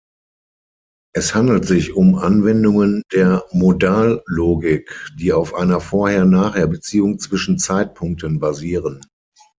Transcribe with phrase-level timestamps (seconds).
[1.13, 9.03] Es handelt sich um Anwendungen der Modallogik, die auf einer Vorher-Nachher-Beziehung zwischen Zeitpunkten basieren.